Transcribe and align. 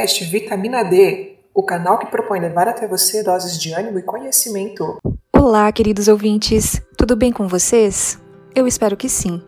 Podcast 0.00 0.24
Vitamina 0.24 0.82
D, 0.82 1.36
o 1.54 1.62
canal 1.62 1.98
que 1.98 2.06
propõe 2.06 2.40
levar 2.40 2.66
até 2.66 2.88
você 2.88 3.22
doses 3.22 3.60
de 3.60 3.74
ânimo 3.74 3.98
e 3.98 4.02
conhecimento. 4.02 4.96
Olá, 5.36 5.70
queridos 5.70 6.08
ouvintes, 6.08 6.80
tudo 6.96 7.14
bem 7.14 7.30
com 7.30 7.46
vocês? 7.46 8.18
Eu 8.54 8.66
espero 8.66 8.96
que 8.96 9.10
sim. 9.10 9.42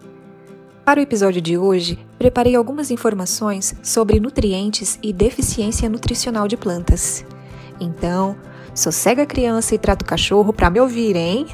Para 0.84 1.00
o 1.00 1.02
episódio 1.02 1.40
de 1.40 1.56
hoje, 1.56 1.98
preparei 2.18 2.54
algumas 2.54 2.90
informações 2.90 3.74
sobre 3.82 4.20
nutrientes 4.20 4.98
e 5.02 5.10
deficiência 5.10 5.88
nutricional 5.88 6.46
de 6.46 6.58
plantas. 6.58 7.24
Então, 7.80 8.36
sossega 8.74 9.22
a 9.22 9.26
criança 9.26 9.74
e 9.74 9.78
trata 9.78 10.04
o 10.04 10.08
cachorro 10.08 10.52
para 10.52 10.68
me 10.68 10.80
ouvir, 10.80 11.16
hein? 11.16 11.46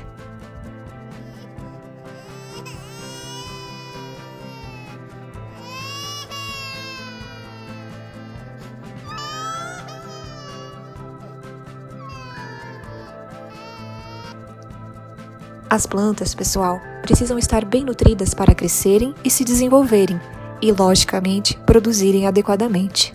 As 15.71 15.85
plantas, 15.85 16.35
pessoal, 16.35 16.81
precisam 17.03 17.39
estar 17.39 17.63
bem 17.63 17.85
nutridas 17.85 18.33
para 18.33 18.55
crescerem 18.55 19.15
e 19.23 19.29
se 19.29 19.45
desenvolverem, 19.45 20.19
e, 20.63 20.73
logicamente, 20.73 21.59
produzirem 21.67 22.27
adequadamente. 22.27 23.15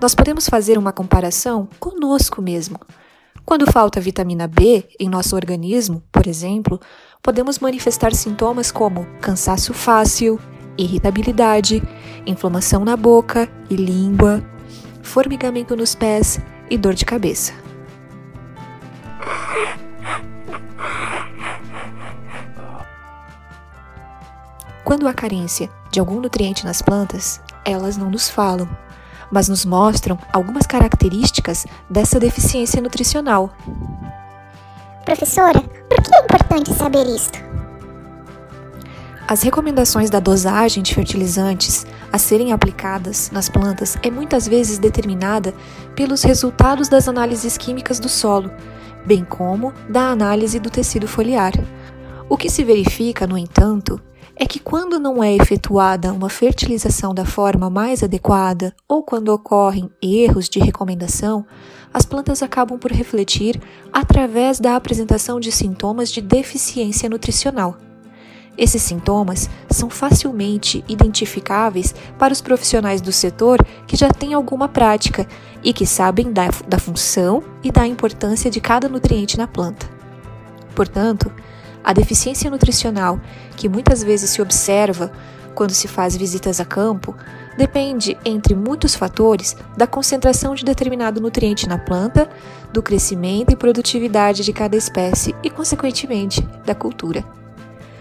Nós 0.00 0.14
podemos 0.14 0.48
fazer 0.48 0.78
uma 0.78 0.92
comparação 0.92 1.68
conosco 1.80 2.40
mesmo. 2.40 2.78
Quando 3.44 3.70
falta 3.70 4.00
vitamina 4.00 4.46
B 4.46 4.88
em 5.00 5.08
nosso 5.08 5.34
organismo, 5.34 6.00
por 6.12 6.28
exemplo, 6.28 6.80
podemos 7.20 7.58
manifestar 7.58 8.14
sintomas 8.14 8.70
como 8.70 9.04
cansaço 9.20 9.74
fácil, 9.74 10.38
irritabilidade, 10.78 11.82
inflamação 12.24 12.84
na 12.84 12.96
boca 12.96 13.50
e 13.68 13.74
língua, 13.74 14.40
formigamento 15.02 15.74
nos 15.74 15.96
pés 15.96 16.38
e 16.70 16.78
dor 16.78 16.94
de 16.94 17.04
cabeça. 17.04 17.59
Quando 24.90 25.06
há 25.06 25.14
carência 25.14 25.70
de 25.92 26.00
algum 26.00 26.20
nutriente 26.20 26.64
nas 26.64 26.82
plantas, 26.82 27.40
elas 27.64 27.96
não 27.96 28.10
nos 28.10 28.28
falam, 28.28 28.68
mas 29.30 29.48
nos 29.48 29.64
mostram 29.64 30.18
algumas 30.32 30.66
características 30.66 31.64
dessa 31.88 32.18
deficiência 32.18 32.82
nutricional. 32.82 33.54
Professora, 35.04 35.60
por 35.60 36.02
que 36.02 36.12
é 36.12 36.18
importante 36.18 36.74
saber 36.74 37.06
isto? 37.06 37.38
As 39.28 39.42
recomendações 39.42 40.10
da 40.10 40.18
dosagem 40.18 40.82
de 40.82 40.92
fertilizantes 40.92 41.86
a 42.12 42.18
serem 42.18 42.52
aplicadas 42.52 43.30
nas 43.30 43.48
plantas 43.48 43.96
é 44.02 44.10
muitas 44.10 44.48
vezes 44.48 44.80
determinada 44.80 45.54
pelos 45.94 46.24
resultados 46.24 46.88
das 46.88 47.06
análises 47.06 47.56
químicas 47.56 48.00
do 48.00 48.08
solo, 48.08 48.50
bem 49.06 49.24
como 49.24 49.72
da 49.88 50.08
análise 50.08 50.58
do 50.58 50.68
tecido 50.68 51.06
foliar. 51.06 51.52
O 52.28 52.36
que 52.36 52.50
se 52.50 52.64
verifica, 52.64 53.24
no 53.24 53.38
entanto, 53.38 54.00
é 54.42 54.46
que 54.46 54.58
quando 54.58 54.98
não 54.98 55.22
é 55.22 55.36
efetuada 55.36 56.14
uma 56.14 56.30
fertilização 56.30 57.14
da 57.14 57.26
forma 57.26 57.68
mais 57.68 58.02
adequada 58.02 58.74
ou 58.88 59.02
quando 59.02 59.28
ocorrem 59.28 59.90
erros 60.00 60.48
de 60.48 60.58
recomendação, 60.58 61.44
as 61.92 62.06
plantas 62.06 62.42
acabam 62.42 62.78
por 62.78 62.90
refletir 62.90 63.60
através 63.92 64.58
da 64.58 64.76
apresentação 64.76 65.38
de 65.38 65.52
sintomas 65.52 66.08
de 66.08 66.22
deficiência 66.22 67.06
nutricional. 67.06 67.76
Esses 68.56 68.80
sintomas 68.80 69.50
são 69.68 69.90
facilmente 69.90 70.82
identificáveis 70.88 71.94
para 72.18 72.32
os 72.32 72.40
profissionais 72.40 73.02
do 73.02 73.12
setor 73.12 73.62
que 73.86 73.94
já 73.94 74.08
têm 74.08 74.32
alguma 74.32 74.68
prática 74.68 75.28
e 75.62 75.70
que 75.74 75.84
sabem 75.84 76.32
da, 76.32 76.48
da 76.66 76.78
função 76.78 77.42
e 77.62 77.70
da 77.70 77.86
importância 77.86 78.50
de 78.50 78.58
cada 78.58 78.88
nutriente 78.88 79.36
na 79.36 79.46
planta. 79.46 79.86
Portanto, 80.74 81.30
a 81.82 81.92
deficiência 81.92 82.50
nutricional, 82.50 83.20
que 83.56 83.68
muitas 83.68 84.02
vezes 84.02 84.30
se 84.30 84.42
observa 84.42 85.12
quando 85.54 85.72
se 85.72 85.88
faz 85.88 86.16
visitas 86.16 86.60
a 86.60 86.64
campo, 86.64 87.14
depende, 87.56 88.16
entre 88.24 88.54
muitos 88.54 88.94
fatores, 88.94 89.56
da 89.76 89.86
concentração 89.86 90.54
de 90.54 90.64
determinado 90.64 91.20
nutriente 91.20 91.68
na 91.68 91.78
planta, 91.78 92.28
do 92.72 92.82
crescimento 92.82 93.52
e 93.52 93.56
produtividade 93.56 94.44
de 94.44 94.52
cada 94.52 94.76
espécie 94.76 95.34
e, 95.42 95.50
consequentemente, 95.50 96.40
da 96.64 96.74
cultura. 96.74 97.24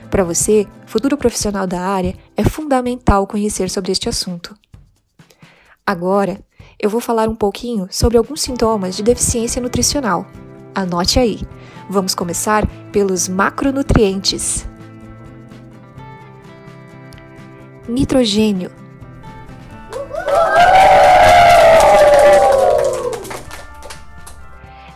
Para 0.09 0.23
você, 0.23 0.65
futuro 0.85 1.17
profissional 1.17 1.67
da 1.67 1.81
área, 1.81 2.15
é 2.35 2.43
fundamental 2.43 3.27
conhecer 3.27 3.69
sobre 3.69 3.91
este 3.91 4.09
assunto. 4.09 4.55
Agora, 5.85 6.39
eu 6.79 6.89
vou 6.89 7.01
falar 7.01 7.27
um 7.27 7.35
pouquinho 7.35 7.87
sobre 7.91 8.17
alguns 8.17 8.41
sintomas 8.41 8.95
de 8.95 9.03
deficiência 9.03 9.61
nutricional. 9.61 10.25
Anote 10.79 11.19
aí. 11.19 11.41
Vamos 11.89 12.15
começar 12.15 12.65
pelos 12.89 13.27
macronutrientes. 13.27 14.65
Nitrogênio. 17.85 18.71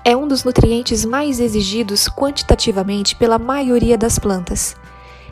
É 0.05 0.15
um 0.15 0.25
dos 0.25 0.45
nutrientes 0.45 1.03
mais 1.03 1.41
exigidos 1.41 2.07
quantitativamente 2.07 3.13
pela 3.17 3.37
maioria 3.37 3.97
das 3.97 4.17
plantas. 4.17 4.77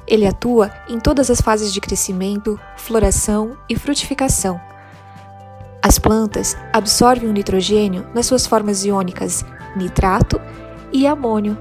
Ele 0.06 0.28
atua 0.28 0.70
em 0.90 1.00
todas 1.00 1.32
as 1.32 1.40
fases 1.40 1.72
de 1.72 1.80
crescimento, 1.80 2.60
floração 2.76 3.56
e 3.70 3.76
frutificação. 3.78 4.60
As 5.82 5.98
plantas 5.98 6.58
absorvem 6.74 7.30
o 7.30 7.34
nitrogênio 7.34 8.06
nas 8.14 8.26
suas 8.26 8.46
formas 8.46 8.84
iônicas 8.84 9.46
nitrato 9.76 10.40
e 10.92 11.08
amônio. 11.08 11.58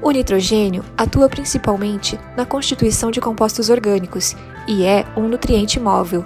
O 0.00 0.10
nitrogênio 0.10 0.84
atua 0.96 1.28
principalmente 1.28 2.18
na 2.36 2.46
constituição 2.46 3.10
de 3.10 3.20
compostos 3.20 3.68
orgânicos 3.68 4.36
e 4.66 4.84
é 4.84 5.04
um 5.16 5.28
nutriente 5.28 5.80
móvel. 5.80 6.24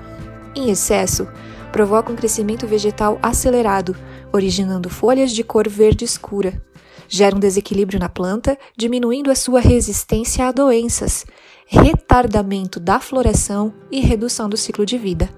Em 0.55 0.71
excesso, 0.71 1.27
provoca 1.73 2.13
um 2.13 2.17
crescimento 2.17 2.67
vegetal 2.67 3.19
acelerado, 3.23 3.97
originando 4.31 4.91
folhas 4.91 5.33
de 5.33 5.43
cor 5.43 5.67
verde 5.69 6.05
escura. 6.05 6.63
Gera 7.09 7.35
um 7.35 7.41
desequilíbrio 7.41 7.99
na 7.99 8.09
planta, 8.09 8.59
diminuindo 8.77 9.31
a 9.31 9.35
sua 9.35 9.61
resistência 9.61 10.47
a 10.47 10.53
doenças, 10.53 11.25
retardamento 11.67 12.79
da 12.79 13.01
floração 13.01 13.73
e 13.91 14.01
redução 14.01 14.49
do 14.49 14.57
ciclo 14.57 14.85
de 14.85 14.99
vida. 14.99 15.31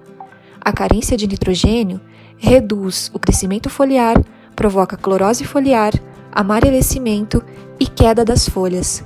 A 0.59 0.73
carência 0.73 1.15
de 1.15 1.27
nitrogênio 1.27 2.01
reduz 2.37 3.09
o 3.13 3.19
crescimento 3.19 3.69
foliar, 3.69 4.15
provoca 4.55 4.97
clorose 4.97 5.43
foliar, 5.43 5.93
amarelecimento 6.31 7.43
e 7.79 7.85
queda 7.85 8.23
das 8.23 8.47
folhas. 8.47 9.03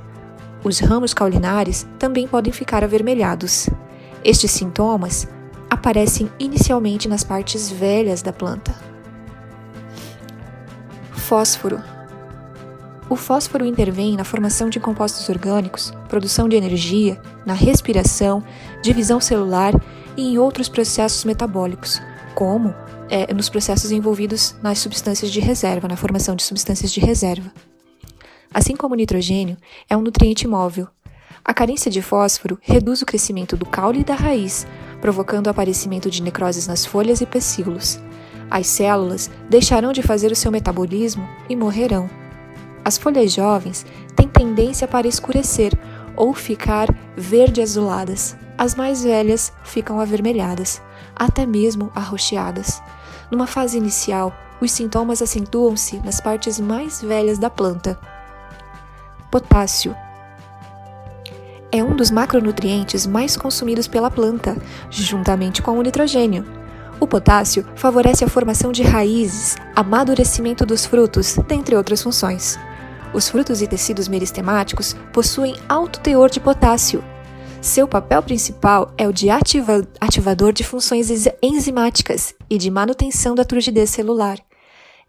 Os 0.63 0.79
ramos 0.79 1.13
caulinares 1.13 1.87
também 1.97 2.27
podem 2.27 2.51
ficar 2.51 2.83
avermelhados. 2.83 3.69
Estes 4.23 4.51
sintomas 4.51 5.27
aparecem 5.69 6.29
inicialmente 6.39 7.07
nas 7.07 7.23
partes 7.23 7.69
velhas 7.69 8.21
da 8.21 8.33
planta. 8.33 8.75
Fósforo. 11.11 11.81
O 13.09 13.16
fósforo 13.16 13.66
intervém 13.66 14.16
na 14.16 14.23
formação 14.23 14.69
de 14.69 14.79
compostos 14.79 15.29
orgânicos, 15.29 15.93
produção 16.07 16.49
de 16.49 16.55
energia, 16.55 17.19
na 17.45 17.53
respiração, 17.53 18.43
divisão 18.83 19.19
celular 19.19 19.73
e 20.16 20.33
em 20.33 20.37
outros 20.37 20.69
processos 20.69 21.23
metabólicos, 21.23 22.01
como 22.35 22.73
é, 23.09 23.34
nos 23.34 23.50
processos 23.50 23.91
envolvidos 23.91 24.56
nas 24.61 24.79
substâncias 24.79 25.32
de 25.32 25.40
reserva, 25.40 25.88
na 25.88 25.97
formação 25.97 26.35
de 26.35 26.44
substâncias 26.44 26.91
de 26.91 27.00
reserva. 27.00 27.52
Assim 28.53 28.76
como 28.76 28.94
o 28.94 28.97
nitrogênio, 28.97 29.58
é 29.90 29.96
um 29.96 30.02
nutriente 30.02 30.47
móvel. 30.47 30.88
A 31.44 31.53
carência 31.53 31.90
de 31.90 32.02
fósforo 32.02 32.59
reduz 32.61 33.02
o 33.02 33.06
crescimento 33.06 33.56
do 33.56 33.66
caule 33.66 34.02
e 34.02 34.03
da 34.03 34.16
raiz, 34.16 34.67
provocando 35.02 35.47
o 35.47 35.50
aparecimento 35.50 36.09
de 36.09 36.22
necroses 36.22 36.67
nas 36.67 36.85
folhas 36.85 37.22
e 37.22 37.26
pecíolos. 37.26 38.00
As 38.50 38.67
células 38.67 39.29
deixarão 39.50 39.91
de 39.91 40.02
fazer 40.02 40.32
o 40.32 40.35
seu 40.35 40.52
metabolismo 40.52 41.28
e 41.47 41.55
morrerão. 41.55 42.09
As 42.84 42.97
folhas 42.97 43.32
jovens 43.32 43.85
têm 44.16 44.28
tendência 44.28 44.88
para 44.88 45.08
escurecer 45.08 45.72
ou 46.16 46.34
ficar 46.34 46.88
verde-azuladas. 47.16 48.35
As 48.58 48.76
mais 48.76 49.03
velhas 49.03 49.53
ficam 49.64 50.00
avermelhadas, 50.00 50.82
até 51.16 51.46
mesmo 51.46 51.91
arroxeadas. 51.96 52.82
Numa 53.31 53.47
fase 53.47 53.78
inicial, 53.78 54.34
os 54.59 54.72
sintomas 54.72 55.22
acentuam-se 55.22 55.97
nas 56.03 56.20
partes 56.20 56.59
mais 56.59 57.02
velhas 57.02 57.37
da 57.37 57.49
planta. 57.49 57.99
Potássio 59.31 59.96
é 61.72 61.84
um 61.84 61.96
dos 61.96 62.09
macronutrientes 62.09 63.05
mais 63.05 63.37
consumidos 63.37 63.87
pela 63.87 64.09
planta, 64.09 64.58
juntamente 64.90 65.61
com 65.61 65.78
o 65.78 65.81
nitrogênio. 65.81 66.43
O 66.99 67.08
potássio 67.08 67.66
favorece 67.76 68.23
a 68.23 68.28
formação 68.28 68.72
de 68.72 68.84
raízes, 68.84 69.55
amadurecimento 69.76 70.66
dos 70.66 70.85
frutos, 70.85 71.37
dentre 71.47 71.76
outras 71.76 72.02
funções. 72.02 72.59
Os 73.14 73.29
frutos 73.29 73.61
e 73.61 73.67
tecidos 73.67 74.08
meristemáticos 74.08 74.96
possuem 75.14 75.55
alto 75.70 75.99
teor 75.99 76.29
de 76.29 76.40
potássio. 76.40 77.03
Seu 77.61 77.90
papel 77.90 78.23
principal 78.23 78.94
é 78.97 79.06
o 79.06 79.11
de 79.11 79.29
ativa 79.29 79.85
ativador 80.00 80.53
de 80.53 80.64
funções 80.64 81.09
enzimáticas 81.41 82.34
e 82.50 82.58
de 82.58 82.72
manutenção 82.72 83.35
da 83.35 83.44
turgidez 83.44 83.90
celular. 83.90 84.40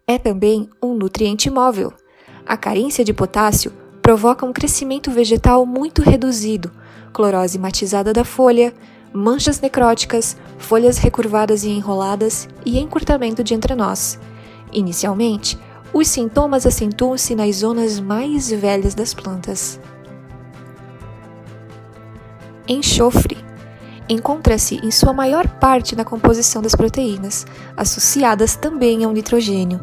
É 0.05 0.17
também 0.17 0.69
um 0.83 0.93
nutriente 0.93 1.49
móvel. 1.49 1.93
A 2.45 2.57
carência 2.57 3.05
de 3.05 3.13
potássio 3.13 3.71
provoca 4.01 4.45
um 4.45 4.51
crescimento 4.51 5.09
vegetal 5.09 5.65
muito 5.65 6.01
reduzido, 6.01 6.69
clorose 7.13 7.57
matizada 7.57 8.11
da 8.11 8.25
folha, 8.25 8.73
manchas 9.13 9.61
necróticas, 9.61 10.35
folhas 10.57 10.97
recurvadas 10.97 11.63
e 11.63 11.69
enroladas 11.69 12.49
e 12.65 12.79
encurtamento 12.79 13.45
de 13.45 13.53
entrenós. 13.53 14.19
Inicialmente, 14.73 15.57
os 15.93 16.09
sintomas 16.09 16.65
acentuam-se 16.65 17.33
nas 17.33 17.57
zonas 17.57 17.97
mais 17.97 18.51
velhas 18.51 18.93
das 18.93 19.13
plantas. 19.13 19.79
Enxofre 22.67 23.51
encontra-se 24.11 24.75
em 24.83 24.91
sua 24.91 25.13
maior 25.13 25.47
parte 25.47 25.95
na 25.95 26.03
composição 26.03 26.61
das 26.61 26.75
proteínas, 26.75 27.45
associadas 27.77 28.55
também 28.55 29.03
ao 29.05 29.13
nitrogênio. 29.13 29.79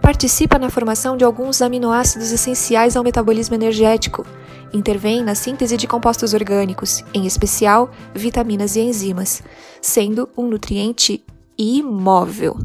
Participa 0.00 0.58
na 0.58 0.70
formação 0.70 1.16
de 1.16 1.24
alguns 1.24 1.60
aminoácidos 1.60 2.32
essenciais 2.32 2.96
ao 2.96 3.04
metabolismo 3.04 3.54
energético. 3.54 4.24
Intervém 4.72 5.22
na 5.22 5.34
síntese 5.34 5.76
de 5.76 5.86
compostos 5.86 6.32
orgânicos, 6.32 7.04
em 7.12 7.26
especial 7.26 7.90
vitaminas 8.14 8.76
e 8.76 8.80
enzimas, 8.80 9.42
sendo 9.82 10.28
um 10.36 10.46
nutriente 10.46 11.22
imóvel. 11.58 12.58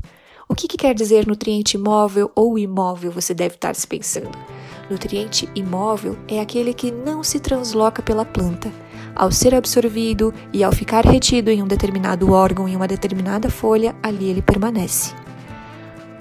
O 0.47 0.55
que, 0.55 0.67
que 0.67 0.77
quer 0.77 0.93
dizer 0.93 1.27
nutriente 1.27 1.77
móvel 1.77 2.31
ou 2.35 2.57
imóvel? 2.59 3.11
Você 3.11 3.33
deve 3.33 3.55
estar 3.55 3.75
se 3.75 3.87
pensando. 3.87 4.37
Nutriente 4.89 5.49
imóvel 5.55 6.17
é 6.27 6.39
aquele 6.39 6.73
que 6.73 6.91
não 6.91 7.23
se 7.23 7.39
transloca 7.39 8.01
pela 8.01 8.25
planta. 8.25 8.71
Ao 9.15 9.31
ser 9.31 9.53
absorvido 9.53 10.33
e 10.53 10.63
ao 10.63 10.71
ficar 10.71 11.05
retido 11.05 11.49
em 11.49 11.61
um 11.61 11.67
determinado 11.67 12.31
órgão 12.31 12.67
em 12.67 12.75
uma 12.75 12.87
determinada 12.87 13.49
folha, 13.49 13.95
ali 14.01 14.29
ele 14.29 14.41
permanece. 14.41 15.13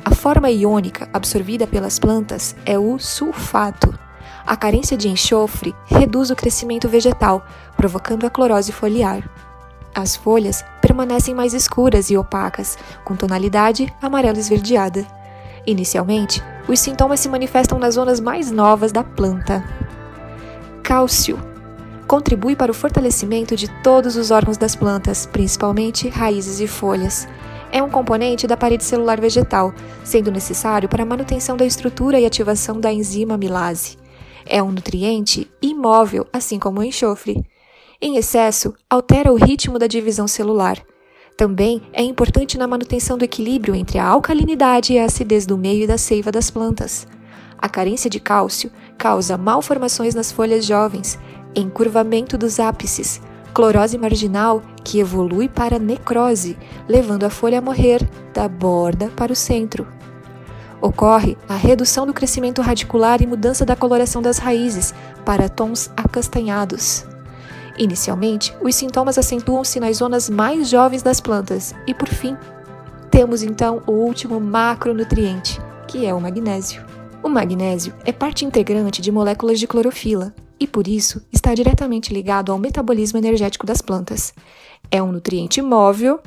A 0.04 0.14
forma 0.14 0.50
iônica 0.50 1.08
absorvida 1.12 1.66
pelas 1.66 1.98
plantas 1.98 2.56
é 2.66 2.78
o 2.78 2.98
sulfato. 2.98 3.96
A 4.46 4.56
carência 4.56 4.96
de 4.96 5.08
enxofre 5.08 5.74
reduz 5.86 6.30
o 6.30 6.36
crescimento 6.36 6.88
vegetal, 6.88 7.46
provocando 7.76 8.26
a 8.26 8.30
clorose 8.30 8.72
foliar. 8.72 9.28
As 9.94 10.16
folhas 10.16 10.64
permanecem 10.80 11.34
mais 11.34 11.54
escuras 11.54 12.10
e 12.10 12.16
opacas, 12.16 12.76
com 13.04 13.14
tonalidade 13.14 13.92
amarelo 14.00 14.38
esverdeada. 14.38 15.06
Inicialmente, 15.66 16.42
os 16.66 16.80
sintomas 16.80 17.20
se 17.20 17.28
manifestam 17.28 17.78
nas 17.78 17.94
zonas 17.94 18.18
mais 18.18 18.50
novas 18.50 18.90
da 18.90 19.04
planta. 19.04 19.62
Cálcio 20.82 21.49
contribui 22.10 22.56
para 22.56 22.72
o 22.72 22.74
fortalecimento 22.74 23.54
de 23.54 23.68
todos 23.84 24.16
os 24.16 24.32
órgãos 24.32 24.56
das 24.56 24.74
plantas, 24.74 25.26
principalmente 25.26 26.08
raízes 26.08 26.58
e 26.58 26.66
folhas. 26.66 27.28
É 27.70 27.80
um 27.80 27.88
componente 27.88 28.48
da 28.48 28.56
parede 28.56 28.82
celular 28.82 29.20
vegetal, 29.20 29.72
sendo 30.02 30.28
necessário 30.28 30.88
para 30.88 31.04
a 31.04 31.06
manutenção 31.06 31.56
da 31.56 31.64
estrutura 31.64 32.18
e 32.18 32.26
ativação 32.26 32.80
da 32.80 32.92
enzima 32.92 33.34
amilase. 33.34 33.96
É 34.44 34.60
um 34.60 34.72
nutriente 34.72 35.48
imóvel, 35.62 36.26
assim 36.32 36.58
como 36.58 36.80
o 36.80 36.82
enxofre. 36.82 37.44
Em 38.02 38.16
excesso, 38.16 38.74
altera 38.90 39.32
o 39.32 39.36
ritmo 39.36 39.78
da 39.78 39.86
divisão 39.86 40.26
celular. 40.26 40.82
Também 41.36 41.80
é 41.92 42.02
importante 42.02 42.58
na 42.58 42.66
manutenção 42.66 43.16
do 43.16 43.24
equilíbrio 43.24 43.72
entre 43.72 44.00
a 44.00 44.06
alcalinidade 44.08 44.94
e 44.94 44.98
a 44.98 45.04
acidez 45.04 45.46
do 45.46 45.56
meio 45.56 45.84
e 45.84 45.86
da 45.86 45.96
seiva 45.96 46.32
das 46.32 46.50
plantas. 46.50 47.06
A 47.56 47.68
carência 47.68 48.10
de 48.10 48.18
cálcio 48.18 48.72
causa 48.98 49.38
malformações 49.38 50.14
nas 50.14 50.32
folhas 50.32 50.64
jovens, 50.64 51.18
encurvamento 51.54 52.38
dos 52.38 52.60
ápices, 52.60 53.20
clorose 53.52 53.96
marginal 53.98 54.62
que 54.84 55.00
evolui 55.00 55.48
para 55.48 55.78
necrose, 55.78 56.56
levando 56.88 57.24
a 57.24 57.30
folha 57.30 57.58
a 57.58 57.62
morrer 57.62 58.08
da 58.32 58.48
borda 58.48 59.08
para 59.16 59.32
o 59.32 59.36
centro. 59.36 59.86
Ocorre 60.80 61.36
a 61.48 61.54
redução 61.54 62.06
do 62.06 62.14
crescimento 62.14 62.62
radicular 62.62 63.20
e 63.20 63.26
mudança 63.26 63.66
da 63.66 63.76
coloração 63.76 64.22
das 64.22 64.38
raízes 64.38 64.94
para 65.24 65.48
tons 65.48 65.90
acastanhados. 65.96 67.04
Inicialmente, 67.76 68.54
os 68.62 68.74
sintomas 68.74 69.18
acentuam-se 69.18 69.78
nas 69.78 69.98
zonas 69.98 70.30
mais 70.30 70.68
jovens 70.68 71.02
das 71.02 71.20
plantas 71.20 71.74
e, 71.86 71.92
por 71.92 72.08
fim, 72.08 72.36
temos 73.10 73.42
então 73.42 73.82
o 73.86 73.92
último 73.92 74.40
macronutriente, 74.40 75.60
que 75.86 76.06
é 76.06 76.14
o 76.14 76.20
magnésio. 76.20 76.82
O 77.22 77.28
magnésio 77.28 77.92
é 78.04 78.12
parte 78.12 78.46
integrante 78.46 79.02
de 79.02 79.12
moléculas 79.12 79.58
de 79.58 79.66
clorofila 79.66 80.32
e, 80.60 80.66
por 80.66 80.86
isso, 80.86 81.22
está 81.32 81.54
diretamente 81.54 82.12
ligado 82.12 82.52
ao 82.52 82.58
metabolismo 82.58 83.18
energético 83.18 83.66
das 83.66 83.80
plantas. 83.80 84.34
É 84.90 85.02
um 85.02 85.10
nutriente 85.10 85.62
móvel 85.62 86.20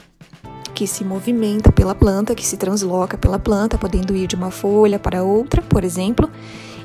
que 0.74 0.88
se 0.88 1.04
movimenta 1.04 1.72
pela 1.72 1.94
planta, 1.94 2.34
que 2.34 2.46
se 2.46 2.58
transloca 2.58 3.18
pela 3.18 3.38
planta, 3.38 3.78
podendo 3.78 4.16
ir 4.16 4.26
de 4.26 4.36
uma 4.36 4.50
folha 4.50 4.98
para 4.98 5.24
outra, 5.24 5.62
por 5.62 5.84
exemplo, 5.84 6.28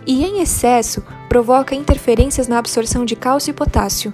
e 0.07 0.25
em 0.25 0.41
excesso 0.41 1.03
provoca 1.29 1.75
interferências 1.75 2.47
na 2.47 2.59
absorção 2.59 3.05
de 3.05 3.17
cálcio 3.17 3.51
e 3.51 3.55
potássio, 3.55 4.13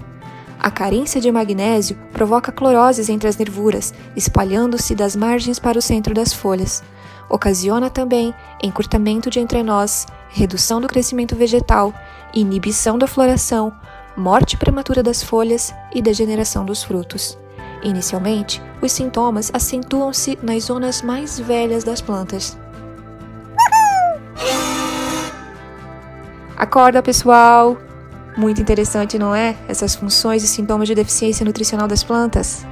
a 0.65 0.71
carência 0.71 1.21
de 1.21 1.31
magnésio 1.31 1.95
provoca 2.11 2.51
cloroses 2.51 3.11
entre 3.11 3.29
as 3.29 3.37
nervuras, 3.37 3.93
espalhando-se 4.17 4.95
das 4.95 5.15
margens 5.15 5.59
para 5.59 5.79
o 5.79 5.83
centro 5.83 6.15
das 6.15 6.33
folhas. 6.33 6.83
Ocasiona 7.29 7.91
também 7.91 8.33
encurtamento 8.63 9.29
de 9.29 9.41
entrenós, 9.41 10.07
redução 10.31 10.81
do 10.81 10.89
crescimento 10.89 11.37
vegetal, 11.37 11.93
inibição 12.35 12.99
da 12.99 13.07
floração, 13.07 13.73
morte 14.17 14.57
prematura 14.57 15.03
das 15.03 15.23
folhas 15.23 15.75
e 15.95 16.03
degeneração 16.03 16.65
dos 16.65 16.83
frutos. 16.83 17.39
Inicialmente, 17.83 18.63
os 18.81 18.93
sintomas 18.93 19.51
acentuam-se 19.53 20.39
nas 20.43 20.65
zonas 20.65 21.03
mais 21.03 21.39
velhas 21.39 21.85
das 21.85 22.01
plantas. 22.01 22.59
Acorda, 26.57 27.03
pessoal! 27.03 27.77
Muito 28.37 28.61
interessante, 28.61 29.19
não 29.19 29.35
é? 29.35 29.57
Essas 29.69 29.95
funções 29.95 30.43
e 30.43 30.47
sintomas 30.47 30.89
de 30.89 30.95
deficiência 30.95 31.45
nutricional 31.45 31.87
das 31.87 32.03
plantas. 32.03 32.67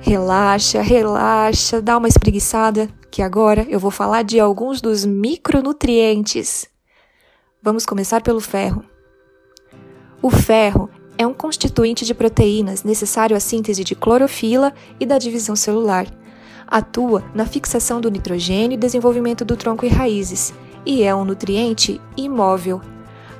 Relaxa, 0.00 0.80
relaxa, 0.80 1.82
dá 1.82 1.98
uma 1.98 2.08
espreguiçada, 2.08 2.88
que 3.10 3.20
agora 3.20 3.66
eu 3.68 3.78
vou 3.78 3.90
falar 3.90 4.22
de 4.22 4.40
alguns 4.40 4.80
dos 4.80 5.04
micronutrientes. 5.04 6.69
Vamos 7.62 7.84
começar 7.84 8.22
pelo 8.22 8.40
ferro. 8.40 8.84
O 10.22 10.30
ferro 10.30 10.88
é 11.18 11.26
um 11.26 11.34
constituinte 11.34 12.04
de 12.04 12.14
proteínas 12.14 12.82
necessário 12.82 13.36
à 13.36 13.40
síntese 13.40 13.84
de 13.84 13.94
clorofila 13.94 14.72
e 14.98 15.06
da 15.06 15.18
divisão 15.18 15.54
celular. 15.54 16.06
Atua 16.66 17.24
na 17.34 17.44
fixação 17.44 18.00
do 18.00 18.10
nitrogênio 18.10 18.76
e 18.76 18.78
desenvolvimento 18.78 19.44
do 19.44 19.56
tronco 19.56 19.84
e 19.84 19.88
raízes, 19.88 20.54
e 20.86 21.02
é 21.02 21.14
um 21.14 21.24
nutriente 21.24 22.00
imóvel 22.16 22.80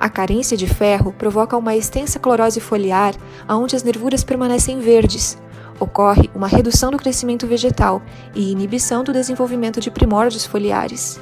a 0.01 0.09
carência 0.09 0.57
de 0.57 0.65
ferro 0.65 1.13
provoca 1.13 1.55
uma 1.55 1.75
extensa 1.75 2.17
clorose 2.17 2.59
foliar, 2.59 3.13
onde 3.47 3.75
as 3.75 3.83
nervuras 3.83 4.23
permanecem 4.23 4.79
verdes. 4.79 5.37
Ocorre 5.79 6.27
uma 6.33 6.47
redução 6.47 6.89
do 6.89 6.97
crescimento 6.97 7.45
vegetal 7.45 8.01
e 8.33 8.51
inibição 8.51 9.03
do 9.03 9.13
desenvolvimento 9.13 9.79
de 9.79 9.91
primórdios 9.91 10.43
foliares. 10.43 11.21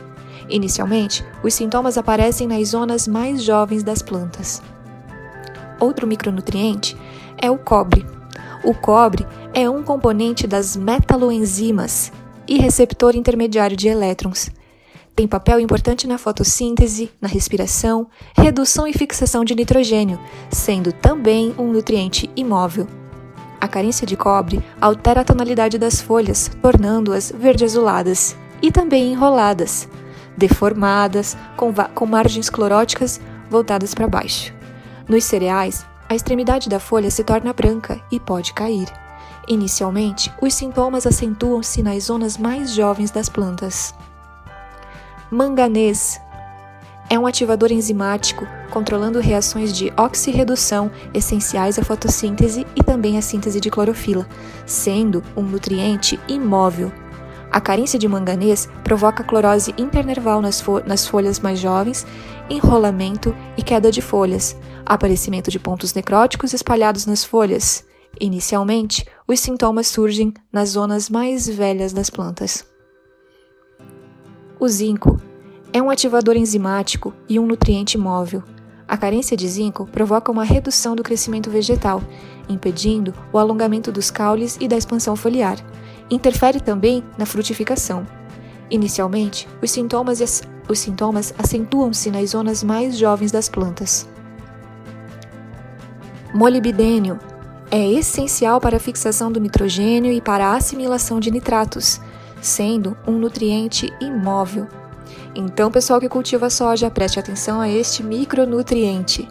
Inicialmente, 0.50 1.24
os 1.44 1.54
sintomas 1.54 1.98
aparecem 1.98 2.48
nas 2.48 2.70
zonas 2.70 3.08
mais 3.08 3.44
jovens 3.44 3.84
das 3.84 4.02
plantas. 4.02 4.62
Outro 5.80 6.08
micronutriente 6.08 6.98
é 7.38 7.50
o 7.50 7.58
cobre. 7.58 8.06
O 8.64 8.74
cobre 8.74 9.26
é 9.54 9.70
um 9.70 9.84
componente 9.84 10.46
das 10.48 10.76
metaloenzimas 10.76 12.12
e 12.48 12.58
receptor 12.58 13.16
intermediário 13.16 13.78
de 13.78 13.88
elétrons. 13.88 14.50
Tem 15.16 15.28
papel 15.28 15.60
importante 15.60 16.08
na 16.08 16.18
fotossíntese, 16.18 17.12
na 17.22 17.28
respiração, 17.28 18.08
redução 18.36 18.88
e 18.88 18.94
fixação 18.94 19.44
de 19.44 19.54
nitrogênio, 19.54 20.20
sendo 20.50 20.92
também 20.92 21.54
um 21.58 21.72
nutriente 21.72 22.30
imóvel. 22.36 22.88
A 23.62 23.68
carência 23.68 24.08
de 24.08 24.16
cobre 24.16 24.64
altera 24.80 25.22
a 25.22 25.24
tonalidade 25.24 25.78
das 25.78 26.00
folhas, 26.00 26.50
tornando-as 26.62 27.32
verde-azuladas 27.38 28.36
e 28.62 28.72
também 28.72 29.12
enroladas, 29.12 29.90
deformadas, 30.40 31.38
com, 31.56 31.72
com 31.94 32.06
margens 32.08 32.50
cloróticas 32.50 33.22
voltadas 33.50 33.94
para 33.94 34.08
baixo. 34.08 34.54
Nos 35.08 35.26
cereais, 35.26 35.86
a 36.08 36.16
extremidade 36.16 36.70
da 36.70 36.80
folha 36.80 37.12
se 37.12 37.24
torna 37.24 37.54
branca 37.54 38.02
e 38.12 38.20
pode 38.20 38.54
cair. 38.54 38.88
Inicialmente, 39.48 40.32
os 40.42 40.54
sintomas 40.54 41.06
acentuam-se 41.06 41.84
nas 41.84 42.06
zonas 42.06 42.38
mais 42.38 42.74
jovens 42.74 43.12
das 43.12 43.30
plantas. 43.30 43.94
Manganês 45.30 46.20
é 47.10 47.18
um 47.18 47.26
ativador 47.26 47.72
enzimático, 47.72 48.48
controlando 48.70 49.20
reações 49.20 49.76
de 49.76 49.92
oxirredução 49.98 50.92
essenciais 51.14 51.80
à 51.80 51.84
fotossíntese 51.84 52.66
e 52.76 52.84
também 52.84 53.18
à 53.18 53.22
síntese 53.22 53.60
de 53.60 53.72
clorofila, 53.72 54.28
sendo 54.66 55.24
um 55.36 55.42
nutriente 55.42 56.20
imóvel. 56.28 56.92
A 57.52 57.60
carência 57.60 57.98
de 57.98 58.08
manganês 58.08 58.70
provoca 58.84 59.24
clorose 59.24 59.74
internerval 59.78 60.42
nas, 60.42 60.62
fo 60.62 60.80
nas 60.86 61.08
folhas 61.08 61.40
mais 61.40 61.60
jovens, 61.60 62.06
enrolamento 62.50 63.36
e 63.58 63.64
queda 63.64 63.92
de 63.92 64.02
folhas, 64.02 64.56
aparecimento 64.86 65.50
de 65.50 65.60
pontos 65.60 65.94
necróticos 65.94 66.54
espalhados 66.54 67.06
nas 67.06 67.24
folhas 67.24 67.86
Inicialmente, 68.20 69.06
os 69.28 69.40
sintomas 69.40 69.88
surgem 69.88 70.34
nas 70.52 70.70
zonas 70.70 71.10
mais 71.10 71.48
velhas 71.48 71.94
das 71.94 72.10
plantas. 72.10 72.66
O 74.60 74.68
zinco 74.68 75.20
é 75.72 75.82
um 75.82 75.90
ativador 75.90 76.36
enzimático 76.36 77.14
e 77.30 77.40
um 77.40 77.46
nutriente 77.46 77.98
móvel. 77.98 78.44
A 78.88 78.98
carência 78.98 79.38
de 79.38 79.48
zinco 79.48 79.86
provoca 79.86 80.32
uma 80.32 80.44
redução 80.44 80.96
do 80.96 81.04
crescimento 81.04 81.50
vegetal, 81.50 82.02
impedindo 82.50 83.14
o 83.32 83.38
alongamento 83.38 83.92
dos 83.92 84.10
caules 84.10 84.58
e 84.60 84.68
da 84.68 84.76
expansão 84.76 85.16
foliar. 85.16 85.58
Interfere 86.10 86.60
também 86.60 87.04
na 87.18 87.26
frutificação. 87.26 88.06
Inicialmente, 88.70 89.48
os 89.62 89.72
sintomas, 89.72 90.44
os 90.68 90.80
sintomas 90.80 91.34
acentuam-se 91.38 92.10
nas 92.12 92.32
zonas 92.32 92.64
mais 92.64 92.98
jovens 92.98 93.32
das 93.32 93.50
plantas. 93.50 94.08
Molibdênio 96.34 97.20
é 97.72 97.92
essencial 97.92 98.60
para 98.60 98.78
a 98.78 98.80
fixação 98.80 99.32
do 99.32 99.40
nitrogênio 99.40 100.12
e 100.12 100.22
para 100.22 100.48
a 100.48 100.56
assimilação 100.56 101.20
de 101.20 101.32
nitratos, 101.32 102.00
sendo 102.42 102.98
um 103.08 103.14
nutriente 103.14 103.92
imóvel. 104.00 104.68
Então, 105.36 105.72
pessoal 105.72 106.00
que 106.00 106.10
cultiva 106.10 106.50
soja, 106.50 106.90
preste 106.90 107.20
atenção 107.20 107.60
a 107.60 107.70
este 107.70 108.04
micronutriente. 108.04 109.28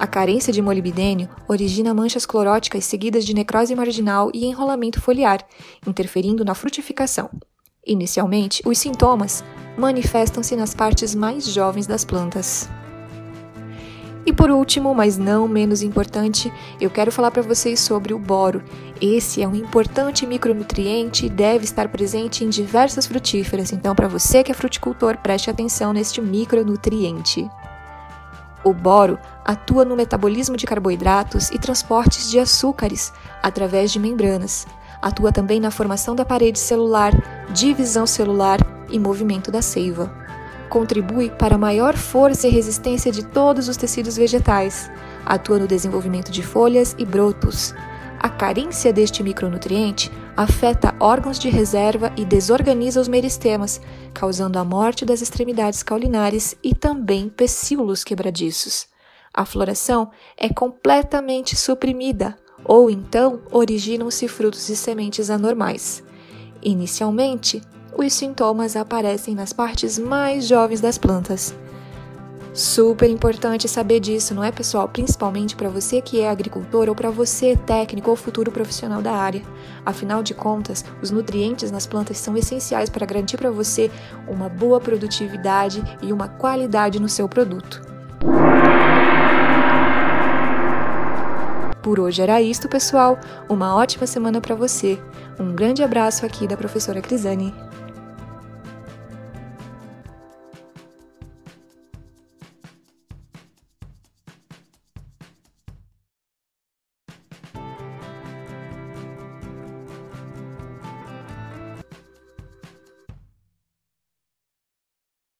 A 0.00 0.06
carência 0.06 0.50
de 0.50 0.62
molibdênio 0.62 1.28
origina 1.46 1.92
manchas 1.92 2.24
cloróticas 2.24 2.86
seguidas 2.86 3.22
de 3.22 3.34
necrose 3.34 3.74
marginal 3.74 4.30
e 4.32 4.46
enrolamento 4.46 4.98
foliar, 4.98 5.46
interferindo 5.86 6.42
na 6.42 6.54
frutificação. 6.54 7.28
Inicialmente, 7.86 8.62
os 8.64 8.78
sintomas 8.78 9.44
manifestam-se 9.76 10.56
nas 10.56 10.74
partes 10.74 11.14
mais 11.14 11.44
jovens 11.44 11.86
das 11.86 12.02
plantas. 12.02 12.66
E 14.24 14.32
por 14.32 14.50
último, 14.50 14.94
mas 14.94 15.18
não 15.18 15.46
menos 15.46 15.82
importante, 15.82 16.50
eu 16.80 16.88
quero 16.88 17.12
falar 17.12 17.30
para 17.30 17.42
vocês 17.42 17.78
sobre 17.78 18.14
o 18.14 18.18
boro. 18.18 18.64
Esse 19.02 19.42
é 19.42 19.48
um 19.48 19.54
importante 19.54 20.26
micronutriente 20.26 21.26
e 21.26 21.28
deve 21.28 21.64
estar 21.64 21.90
presente 21.90 22.42
em 22.42 22.48
diversas 22.48 23.04
frutíferas, 23.04 23.70
então 23.70 23.94
para 23.94 24.08
você 24.08 24.42
que 24.42 24.50
é 24.50 24.54
fruticultor, 24.54 25.18
preste 25.18 25.50
atenção 25.50 25.92
neste 25.92 26.22
micronutriente. 26.22 27.46
O 28.62 28.72
boro 28.72 29.18
atua 29.44 29.84
no 29.84 29.96
metabolismo 29.96 30.56
de 30.56 30.66
carboidratos 30.66 31.50
e 31.50 31.58
transportes 31.58 32.30
de 32.30 32.38
açúcares 32.38 33.12
através 33.42 33.90
de 33.90 33.98
membranas. 33.98 34.66
Atua 35.00 35.32
também 35.32 35.58
na 35.58 35.70
formação 35.70 36.14
da 36.14 36.24
parede 36.24 36.58
celular, 36.58 37.12
divisão 37.52 38.06
celular 38.06 38.58
e 38.90 38.98
movimento 38.98 39.50
da 39.50 39.62
seiva 39.62 40.20
contribui 40.70 41.28
para 41.28 41.56
a 41.56 41.58
maior 41.58 41.96
força 41.96 42.46
e 42.46 42.50
resistência 42.50 43.10
de 43.10 43.24
todos 43.26 43.68
os 43.68 43.76
tecidos 43.76 44.16
vegetais, 44.16 44.90
atua 45.26 45.58
no 45.58 45.66
desenvolvimento 45.66 46.30
de 46.30 46.42
folhas 46.42 46.94
e 46.96 47.04
brotos. 47.04 47.74
A 48.18 48.28
carência 48.28 48.92
deste 48.92 49.22
micronutriente 49.22 50.10
afeta 50.40 50.94
órgãos 50.98 51.38
de 51.38 51.50
reserva 51.50 52.10
e 52.16 52.24
desorganiza 52.24 52.98
os 52.98 53.08
meristemas, 53.08 53.78
causando 54.14 54.58
a 54.58 54.64
morte 54.64 55.04
das 55.04 55.20
extremidades 55.20 55.82
caulinares 55.82 56.56
e 56.64 56.74
também 56.74 57.28
pecíolos 57.28 58.02
quebradiços. 58.02 58.86
A 59.34 59.44
floração 59.44 60.10
é 60.38 60.48
completamente 60.48 61.54
suprimida, 61.54 62.38
ou 62.64 62.90
então 62.90 63.42
originam-se 63.52 64.26
frutos 64.28 64.70
e 64.70 64.76
sementes 64.76 65.28
anormais. 65.28 66.02
Inicialmente, 66.62 67.60
os 67.94 68.10
sintomas 68.14 68.76
aparecem 68.76 69.34
nas 69.34 69.52
partes 69.52 69.98
mais 69.98 70.48
jovens 70.48 70.80
das 70.80 70.96
plantas. 70.96 71.54
Super 72.52 73.08
importante 73.08 73.68
saber 73.68 74.00
disso, 74.00 74.34
não 74.34 74.42
é, 74.42 74.50
pessoal? 74.50 74.88
Principalmente 74.88 75.54
para 75.54 75.68
você 75.68 76.00
que 76.00 76.20
é 76.20 76.28
agricultor 76.28 76.88
ou 76.88 76.94
para 76.96 77.08
você 77.08 77.56
técnico 77.56 78.10
ou 78.10 78.16
futuro 78.16 78.50
profissional 78.50 79.00
da 79.00 79.12
área. 79.12 79.42
Afinal 79.86 80.20
de 80.20 80.34
contas, 80.34 80.84
os 81.00 81.12
nutrientes 81.12 81.70
nas 81.70 81.86
plantas 81.86 82.18
são 82.18 82.36
essenciais 82.36 82.90
para 82.90 83.06
garantir 83.06 83.36
para 83.36 83.52
você 83.52 83.88
uma 84.26 84.48
boa 84.48 84.80
produtividade 84.80 85.80
e 86.02 86.12
uma 86.12 86.26
qualidade 86.26 86.98
no 86.98 87.08
seu 87.08 87.28
produto. 87.28 87.82
Por 91.80 92.00
hoje 92.00 92.20
era 92.20 92.42
isto, 92.42 92.68
pessoal. 92.68 93.18
Uma 93.48 93.74
ótima 93.76 94.06
semana 94.06 94.40
para 94.40 94.54
você. 94.54 95.00
Um 95.38 95.54
grande 95.54 95.82
abraço 95.82 96.26
aqui 96.26 96.46
da 96.46 96.56
professora 96.56 97.00
Crisane. 97.00 97.54